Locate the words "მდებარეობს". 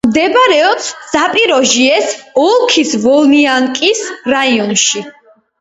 0.09-0.87